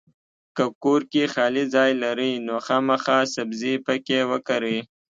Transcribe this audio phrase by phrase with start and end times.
[0.55, 4.77] کۀ کور کې خالي ځای لرئ نو خامخا سبزي پکې وکرئ!